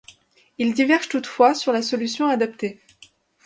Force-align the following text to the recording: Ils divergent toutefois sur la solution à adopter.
Ils 0.57 0.73
divergent 0.73 1.09
toutefois 1.09 1.53
sur 1.53 1.71
la 1.71 1.83
solution 1.83 2.25
à 2.25 2.31
adopter. 2.31 2.81